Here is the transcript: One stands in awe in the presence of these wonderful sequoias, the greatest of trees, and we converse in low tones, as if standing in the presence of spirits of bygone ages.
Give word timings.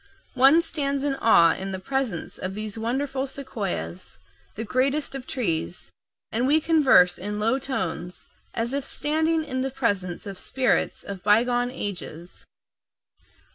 One 0.33 0.63
stands 0.63 1.03
in 1.03 1.13
awe 1.17 1.53
in 1.53 1.71
the 1.73 1.77
presence 1.79 2.39
of 2.39 2.55
these 2.55 2.75
wonderful 2.75 3.27
sequoias, 3.27 4.17
the 4.55 4.63
greatest 4.63 5.13
of 5.13 5.27
trees, 5.27 5.91
and 6.31 6.47
we 6.47 6.59
converse 6.59 7.19
in 7.19 7.37
low 7.39 7.59
tones, 7.59 8.25
as 8.55 8.73
if 8.73 8.83
standing 8.83 9.43
in 9.43 9.61
the 9.61 9.69
presence 9.69 10.25
of 10.25 10.39
spirits 10.39 11.03
of 11.03 11.21
bygone 11.21 11.69
ages. 11.69 12.47